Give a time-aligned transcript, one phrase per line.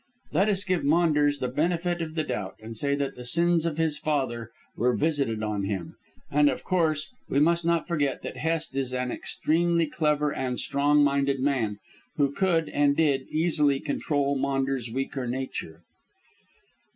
[0.31, 3.77] "Let us give Maunders the benefit of the doubt, and say that the sins of
[3.77, 5.95] his father were visited on him.
[6.31, 11.03] And, of course, we must not forget that Hest is an extremely clever and strong
[11.03, 11.77] minded man,
[12.17, 15.83] who could, and did, easily control Maunders' weaker nature."